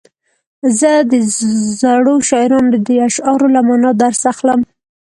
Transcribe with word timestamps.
زه 0.79 0.91
د 1.11 1.13
زړو 1.81 2.15
شاعرانو 2.29 2.77
د 2.87 2.89
اشعارو 3.07 3.47
له 3.55 3.61
معنا 3.67 3.91
درس 4.03 4.21
اخلم. 4.33 4.59